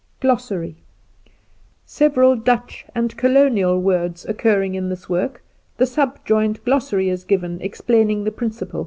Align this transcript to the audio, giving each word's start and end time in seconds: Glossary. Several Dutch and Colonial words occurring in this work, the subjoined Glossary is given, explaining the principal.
Glossary. 0.19 0.77
Several 1.85 2.35
Dutch 2.35 2.87
and 2.95 3.15
Colonial 3.17 3.79
words 3.79 4.25
occurring 4.25 4.73
in 4.73 4.89
this 4.89 5.07
work, 5.07 5.43
the 5.77 5.85
subjoined 5.85 6.65
Glossary 6.65 7.07
is 7.09 7.23
given, 7.23 7.61
explaining 7.61 8.23
the 8.23 8.31
principal. 8.31 8.79